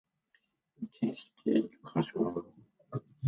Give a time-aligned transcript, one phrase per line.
[0.89, 2.43] 自信過剰